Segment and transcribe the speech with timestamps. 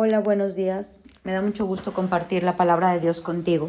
[0.00, 1.02] Hola, buenos días.
[1.24, 3.68] Me da mucho gusto compartir la palabra de Dios contigo.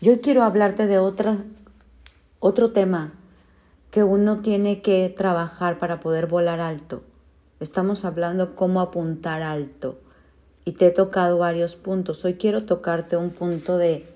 [0.00, 1.44] Yo quiero hablarte de otra,
[2.40, 3.12] otro tema
[3.90, 7.02] que uno tiene que trabajar para poder volar alto.
[7.60, 9.98] Estamos hablando cómo apuntar alto
[10.64, 12.24] y te he tocado varios puntos.
[12.24, 14.06] Hoy quiero tocarte un punto de,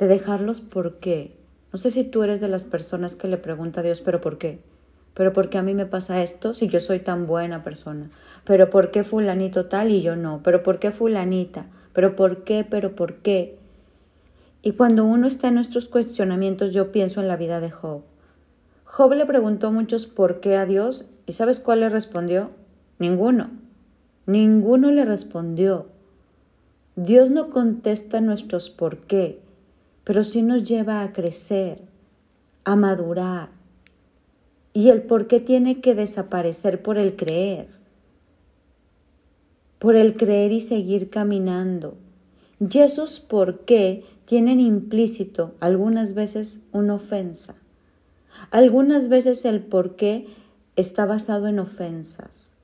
[0.00, 1.36] de dejarlos por qué.
[1.72, 4.38] No sé si tú eres de las personas que le pregunta a Dios, pero ¿por
[4.38, 4.58] qué?
[5.14, 8.10] Pero ¿por qué a mí me pasa esto si yo soy tan buena persona?
[8.44, 10.40] Pero ¿por qué fulanito tal y yo no?
[10.42, 11.66] Pero ¿por qué fulanita?
[11.92, 12.64] Pero ¿por qué?
[12.68, 13.58] Pero ¿por qué?
[14.62, 18.02] Y cuando uno está en nuestros cuestionamientos, yo pienso en la vida de Job.
[18.84, 22.50] Job le preguntó muchos por qué a Dios y ¿sabes cuál le respondió?
[22.98, 23.50] Ninguno.
[24.26, 25.86] Ninguno le respondió.
[26.94, 29.40] Dios no contesta nuestros por qué,
[30.04, 31.80] pero sí nos lleva a crecer,
[32.64, 33.48] a madurar,
[34.74, 37.68] y el por qué tiene que desaparecer por el creer,
[39.78, 41.96] por el creer y seguir caminando.
[42.58, 47.56] Y esos por qué tienen implícito algunas veces una ofensa.
[48.50, 50.26] Algunas veces el por qué
[50.76, 52.54] está basado en ofensas.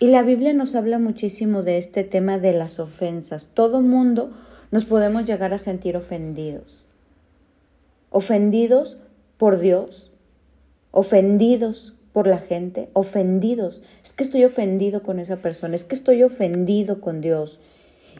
[0.00, 3.48] Y la Biblia nos habla muchísimo de este tema de las ofensas.
[3.52, 4.30] Todo mundo
[4.70, 6.84] nos podemos llegar a sentir ofendidos.
[8.10, 8.98] Ofendidos
[9.38, 10.07] por Dios,
[10.90, 13.82] ofendidos por la gente, ofendidos.
[14.02, 17.60] Es que estoy ofendido con esa persona, es que estoy ofendido con Dios.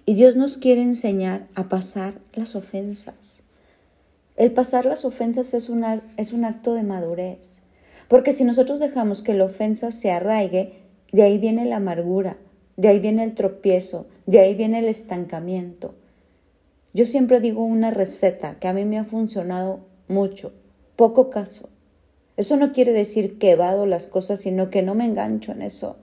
[0.07, 3.43] Y Dios nos quiere enseñar a pasar las ofensas.
[4.37, 7.61] El pasar las ofensas es, una, es un acto de madurez.
[8.07, 10.75] Porque si nosotros dejamos que la ofensa se arraigue,
[11.13, 12.39] de ahí viene la amargura,
[12.77, 15.95] de ahí viene el tropiezo, de ahí viene el estancamiento.
[16.95, 20.53] Yo siempre digo una receta que a mí me ha funcionado mucho,
[20.97, 21.69] poco caso.
[22.39, 25.97] Eso no quiere decir que evado las cosas, sino que no me engancho en eso.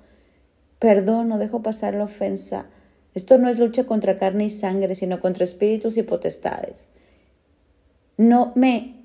[0.79, 2.65] Perdono, dejo pasar la ofensa.
[3.13, 6.89] Esto no es lucha contra carne y sangre, sino contra espíritus y potestades.
[8.17, 8.95] No me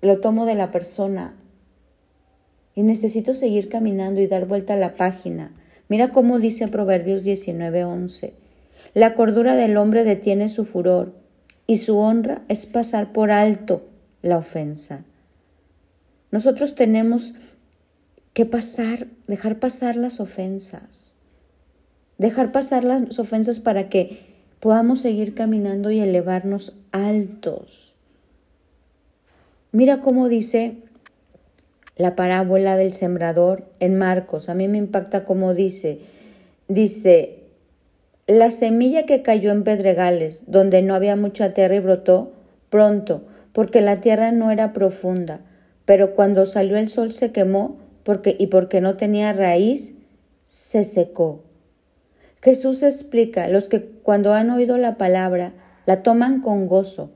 [0.00, 1.34] lo tomo de la persona
[2.76, 5.52] y necesito seguir caminando y dar vuelta a la página.
[5.88, 8.32] Mira cómo dice Proverbios 19:11.
[8.94, 11.14] La cordura del hombre detiene su furor
[11.66, 13.88] y su honra es pasar por alto
[14.22, 15.04] la ofensa.
[16.30, 17.32] Nosotros tenemos
[18.32, 21.16] que pasar, dejar pasar las ofensas,
[22.18, 24.20] dejar pasar las ofensas para que
[24.60, 27.94] podamos seguir caminando y elevarnos altos.
[29.72, 30.76] Mira cómo dice
[31.96, 34.48] la parábola del sembrador en Marcos.
[34.48, 35.98] A mí me impacta cómo dice,
[36.68, 37.40] dice,
[38.28, 42.32] la semilla que cayó en pedregales, donde no había mucha tierra y brotó
[42.68, 45.40] pronto, porque la tierra no era profunda
[45.84, 49.94] pero cuando salió el sol se quemó porque, y porque no tenía raíz,
[50.44, 51.44] se secó.
[52.42, 55.52] Jesús explica, los que cuando han oído la palabra
[55.86, 57.10] la toman con gozo,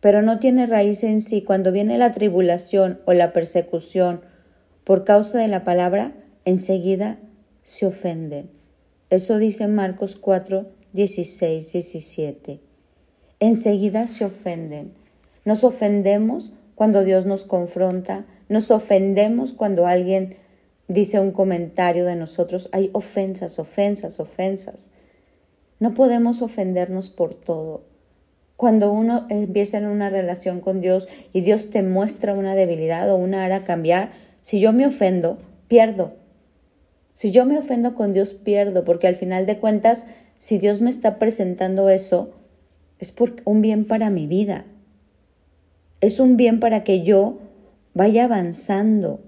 [0.00, 4.22] pero no tiene raíz en sí, cuando viene la tribulación o la persecución
[4.84, 6.12] por causa de la palabra,
[6.44, 7.18] enseguida
[7.62, 8.50] se ofenden.
[9.10, 12.60] Eso dice Marcos 4, 16, 17.
[13.40, 14.92] Enseguida se ofenden.
[15.44, 20.34] Nos ofendemos cuando Dios nos confronta, nos ofendemos cuando alguien
[20.88, 22.68] dice un comentario de nosotros.
[22.72, 24.90] Hay ofensas, ofensas, ofensas.
[25.78, 27.84] No podemos ofendernos por todo.
[28.56, 33.14] Cuando uno empieza en una relación con Dios y Dios te muestra una debilidad o
[33.16, 34.10] una área a cambiar,
[34.40, 35.38] si yo me ofendo,
[35.68, 36.14] pierdo.
[37.14, 40.04] Si yo me ofendo con Dios, pierdo, porque al final de cuentas,
[40.36, 42.32] si Dios me está presentando eso,
[42.98, 44.64] es por un bien para mi vida
[46.02, 47.38] es un bien para que yo
[47.94, 49.20] vaya avanzando.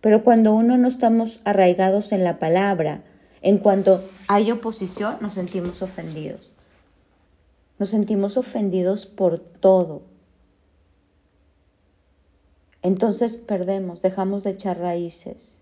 [0.00, 3.02] Pero cuando uno no estamos arraigados en la palabra,
[3.42, 6.52] en cuanto hay oposición, nos sentimos ofendidos.
[7.80, 10.02] Nos sentimos ofendidos por todo.
[12.82, 15.60] Entonces perdemos, dejamos de echar raíces,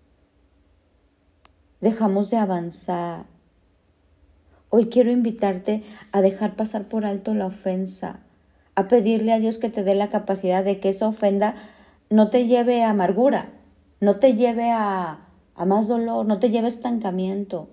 [1.81, 3.25] dejamos de avanzar.
[4.69, 8.19] Hoy quiero invitarte a dejar pasar por alto la ofensa
[8.79, 11.55] a pedirle a Dios que te dé la capacidad de que esa ofenda
[12.09, 13.49] no te lleve a amargura,
[13.99, 15.19] no te lleve a,
[15.55, 17.67] a más dolor, no te lleve a estancamiento.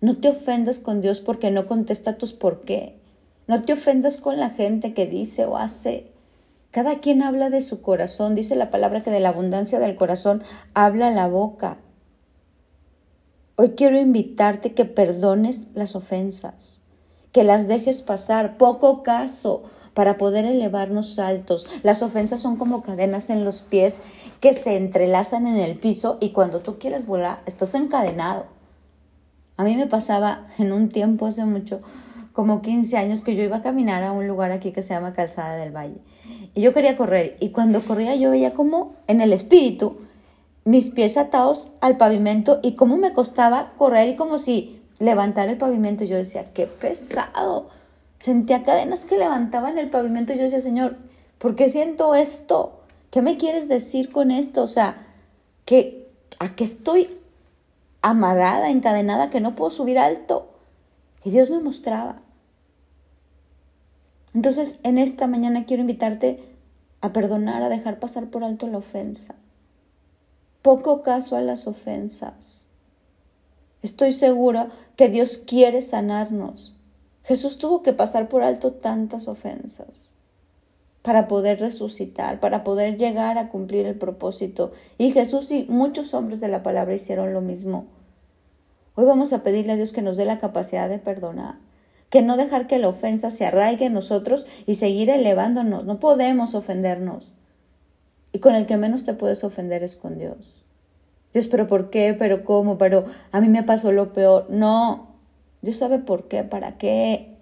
[0.00, 3.00] No te ofendas con Dios porque no contesta tus por qué.
[3.48, 6.12] No te ofendas con la gente que dice o hace.
[6.70, 8.34] Cada quien habla de su corazón.
[8.34, 10.42] Dice la palabra que de la abundancia del corazón
[10.74, 11.78] habla la boca.
[13.56, 16.80] Hoy quiero invitarte que perdones las ofensas,
[17.32, 18.56] que las dejes pasar.
[18.56, 19.64] Poco caso
[19.98, 21.66] para poder elevarnos altos.
[21.82, 23.98] Las ofensas son como cadenas en los pies
[24.38, 28.46] que se entrelazan en el piso y cuando tú quieres volar estás encadenado.
[29.56, 31.80] A mí me pasaba en un tiempo hace mucho,
[32.32, 35.14] como 15 años, que yo iba a caminar a un lugar aquí que se llama
[35.14, 35.98] Calzada del Valle.
[36.54, 37.36] Y yo quería correr.
[37.40, 39.96] Y cuando corría yo veía como en el espíritu
[40.64, 45.56] mis pies atados al pavimento y cómo me costaba correr y como si levantar el
[45.56, 46.04] pavimento.
[46.04, 47.76] Yo decía, qué pesado.
[48.18, 50.96] Sentía cadenas que levantaban el pavimento y yo decía, Señor,
[51.38, 52.80] ¿por qué siento esto?
[53.10, 54.62] ¿Qué me quieres decir con esto?
[54.62, 55.06] O sea,
[55.64, 57.18] que a qué estoy
[58.02, 60.48] amarrada, encadenada, que no puedo subir alto.
[61.24, 62.20] Y Dios me mostraba.
[64.34, 66.44] Entonces, en esta mañana quiero invitarte
[67.00, 69.34] a perdonar, a dejar pasar por alto la ofensa.
[70.62, 72.66] Poco caso a las ofensas.
[73.82, 76.77] Estoy segura que Dios quiere sanarnos.
[77.28, 80.12] Jesús tuvo que pasar por alto tantas ofensas
[81.02, 84.72] para poder resucitar, para poder llegar a cumplir el propósito.
[84.96, 87.84] Y Jesús y muchos hombres de la palabra hicieron lo mismo.
[88.94, 91.56] Hoy vamos a pedirle a Dios que nos dé la capacidad de perdonar,
[92.08, 95.84] que no dejar que la ofensa se arraigue en nosotros y seguir elevándonos.
[95.84, 97.34] No podemos ofendernos.
[98.32, 100.64] Y con el que menos te puedes ofender es con Dios.
[101.34, 102.16] Dios, pero ¿por qué?
[102.18, 102.78] ¿Pero cómo?
[102.78, 104.46] Pero a mí me pasó lo peor.
[104.48, 105.07] No,
[105.62, 107.36] Dios sabe por qué, para qué.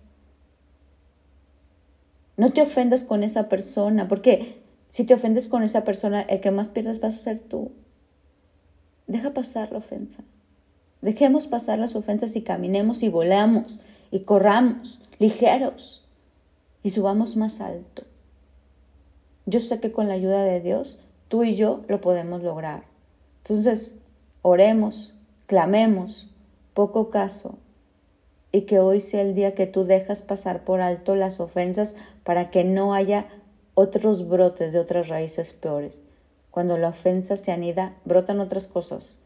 [2.36, 6.50] No te ofendas con esa persona, porque si te ofendes con esa persona, el que
[6.50, 7.72] más pierdes vas a ser tú.
[9.06, 10.24] Deja pasar la ofensa.
[11.02, 13.78] Dejemos pasar las ofensas y caminemos y volamos
[14.10, 16.04] y corramos ligeros
[16.82, 18.04] y subamos más alto.
[19.44, 20.98] Yo sé que con la ayuda de Dios,
[21.28, 22.84] tú y yo lo podemos lograr.
[23.38, 24.00] Entonces,
[24.42, 25.14] oremos,
[25.46, 26.28] clamemos,
[26.74, 27.58] poco caso,
[28.56, 31.94] y que hoy sea el día que tú dejas pasar por alto las ofensas
[32.24, 33.26] para que no haya
[33.74, 36.00] otros brotes de otras raíces peores.
[36.50, 39.18] Cuando la ofensa se anida, brotan otras cosas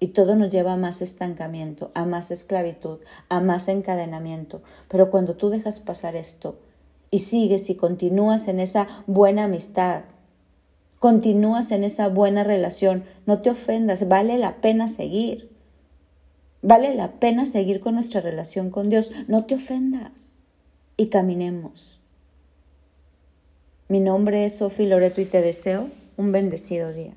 [0.00, 2.98] y todo nos lleva a más estancamiento, a más esclavitud,
[3.28, 4.60] a más encadenamiento.
[4.88, 6.58] Pero cuando tú dejas pasar esto
[7.12, 10.02] y sigues y continúas en esa buena amistad,
[10.98, 15.53] continúas en esa buena relación, no te ofendas, vale la pena seguir.
[16.66, 20.32] Vale la pena seguir con nuestra relación con Dios, no te ofendas
[20.96, 22.00] y caminemos.
[23.88, 27.12] Mi nombre es Sofi Loreto y te deseo un bendecido día.